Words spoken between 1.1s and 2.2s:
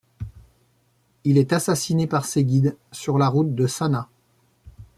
Il est assassiné